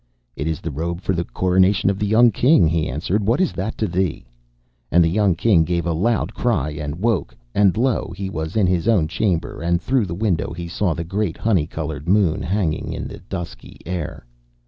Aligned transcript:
'It 0.35 0.47
is 0.47 0.61
the 0.61 0.71
robe 0.71 0.99
for 0.99 1.13
the 1.13 1.23
coronation 1.23 1.87
of 1.87 1.99
the 1.99 2.07
young 2.07 2.31
King,' 2.31 2.67
he 2.67 2.89
answered; 2.89 3.23
'what 3.23 3.39
is 3.39 3.53
that 3.53 3.77
to 3.77 3.85
thee?' 3.85 4.25
And 4.91 5.03
the 5.03 5.07
young 5.07 5.35
King 5.35 5.63
gave 5.63 5.85
a 5.85 5.93
loud 5.93 6.33
cry 6.33 6.71
and 6.71 6.95
woke, 6.95 7.37
and 7.53 7.77
lo! 7.77 8.11
he 8.17 8.27
was 8.27 8.55
in 8.55 8.65
his 8.65 8.87
own 8.87 9.07
chamber, 9.07 9.61
and 9.61 9.79
through 9.79 10.07
the 10.07 10.15
window 10.15 10.53
he 10.53 10.67
saw 10.67 10.95
the 10.95 11.03
great 11.03 11.37
honey 11.37 11.67
coloured 11.67 12.09
moon 12.09 12.41
hanging 12.41 12.91
in 12.93 13.07
the 13.07 13.19
dusky 13.19 13.77
air. 13.85 14.25